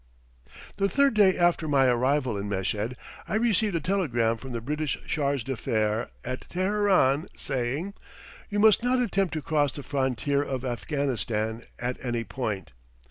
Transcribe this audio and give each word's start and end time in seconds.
The 0.77 0.89
third 0.89 1.13
day 1.13 1.37
after 1.37 1.67
my 1.67 1.85
arrival 1.85 2.35
in 2.35 2.49
Meshed, 2.49 2.95
I 3.27 3.35
received 3.35 3.75
a 3.75 3.79
telegram 3.79 4.35
from 4.37 4.51
the 4.51 4.59
British 4.59 4.97
Charge 5.05 5.43
d'Affaires 5.43 6.09
at 6.25 6.49
Teheran 6.49 7.27
saying: 7.35 7.93
"You 8.49 8.57
must 8.57 8.81
not 8.81 8.97
attempt 8.97 9.35
to 9.35 9.43
cross 9.43 9.71
the 9.71 9.83
frontier 9.83 10.41
of 10.41 10.65
Afghanistan 10.65 11.61
at 11.77 12.03
any 12.03 12.23
point." 12.23 12.71